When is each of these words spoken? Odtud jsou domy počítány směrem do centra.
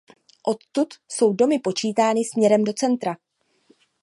Odtud 0.43 0.87
jsou 1.09 1.33
domy 1.33 1.59
počítány 1.59 2.23
směrem 2.33 2.63
do 2.63 2.73
centra. 2.73 3.15